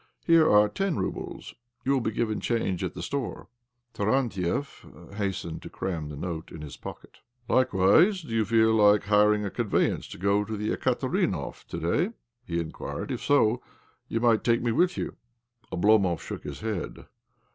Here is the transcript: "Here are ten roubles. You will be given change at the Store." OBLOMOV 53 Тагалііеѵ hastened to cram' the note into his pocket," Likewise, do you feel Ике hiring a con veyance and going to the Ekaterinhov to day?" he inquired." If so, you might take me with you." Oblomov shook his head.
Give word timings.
"Here 0.25 0.49
are 0.49 0.67
ten 0.67 0.97
roubles. 0.97 1.53
You 1.85 1.91
will 1.91 2.01
be 2.01 2.09
given 2.09 2.39
change 2.39 2.83
at 2.83 2.95
the 2.95 3.03
Store." 3.03 3.49
OBLOMOV 3.93 4.31
53 4.31 4.45
Тагалііеѵ 4.49 5.13
hastened 5.13 5.61
to 5.61 5.69
cram' 5.69 6.09
the 6.09 6.15
note 6.15 6.49
into 6.51 6.65
his 6.65 6.75
pocket," 6.75 7.19
Likewise, 7.47 8.23
do 8.23 8.29
you 8.35 8.43
feel 8.43 8.75
Ике 8.79 9.03
hiring 9.03 9.45
a 9.45 9.51
con 9.51 9.69
veyance 9.69 10.11
and 10.11 10.23
going 10.23 10.47
to 10.47 10.57
the 10.57 10.75
Ekaterinhov 10.75 11.67
to 11.67 11.77
day?" 11.79 12.13
he 12.47 12.59
inquired." 12.59 13.11
If 13.11 13.21
so, 13.21 13.61
you 14.07 14.19
might 14.19 14.43
take 14.43 14.63
me 14.63 14.71
with 14.71 14.97
you." 14.97 15.17
Oblomov 15.71 16.19
shook 16.19 16.45
his 16.45 16.61
head. 16.61 17.05